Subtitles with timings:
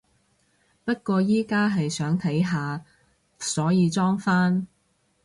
[0.83, 2.83] 不過而家係想睇下，
[3.37, 4.65] 所以裝返